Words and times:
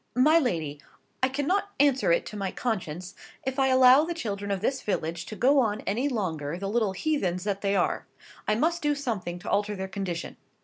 "My 0.15 0.39
lady, 0.39 0.81
I 1.21 1.29
cannot 1.29 1.69
answer 1.79 2.11
it 2.11 2.25
to 2.25 2.35
my 2.35 2.49
conscience, 2.49 3.13
if 3.45 3.59
I 3.59 3.67
allow 3.67 4.03
the 4.03 4.15
children 4.15 4.49
of 4.49 4.59
this 4.59 4.81
village 4.81 5.27
to 5.27 5.35
go 5.35 5.59
on 5.59 5.81
any 5.81 6.09
longer 6.09 6.57
the 6.57 6.69
little 6.69 6.93
heathens 6.93 7.43
that 7.43 7.61
they 7.61 7.75
are. 7.75 8.07
I 8.47 8.55
must 8.55 8.81
do 8.81 8.95
something 8.95 9.37
to 9.37 9.49
alter 9.51 9.75
their 9.75 9.87
condition. 9.87 10.37